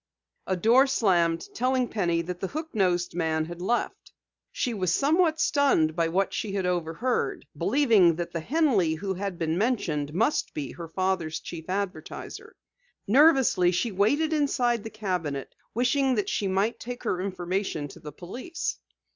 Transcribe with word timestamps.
A 0.47 0.55
door 0.57 0.87
slammed, 0.87 1.47
telling 1.53 1.87
Penny 1.87 2.23
that 2.23 2.39
the 2.39 2.47
hook 2.47 2.73
nosed 2.73 3.13
man 3.13 3.45
had 3.45 3.61
left. 3.61 4.11
She 4.51 4.73
was 4.73 4.91
somewhat 4.91 5.39
stunned 5.39 5.95
by 5.95 6.07
what 6.07 6.33
she 6.33 6.53
had 6.53 6.65
overheard, 6.65 7.45
believing 7.55 8.15
that 8.15 8.31
the 8.31 8.39
Henley 8.39 8.95
who 8.95 9.13
had 9.13 9.37
been 9.37 9.59
mentioned 9.59 10.11
must 10.15 10.55
be 10.55 10.71
her 10.71 10.87
father's 10.87 11.39
chief 11.39 11.69
advertiser. 11.69 12.55
Nervously 13.05 13.71
she 13.71 13.91
waited 13.91 14.33
inside 14.33 14.83
the 14.83 14.89
cabinet, 14.89 15.53
wishing 15.75 16.15
that 16.15 16.29
she 16.29 16.47
might 16.47 16.79
take 16.79 17.03
her 17.03 17.21
information 17.21 17.87
to 17.89 17.99
the 17.99 18.11
police. 18.11 18.79